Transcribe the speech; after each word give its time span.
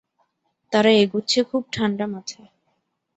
তারা 0.71 0.91
এগুচ্ছে 0.95 1.39
খুব 1.43 1.63
ঠাণ্ডা 1.73 2.05
মাথায়। 2.07 2.49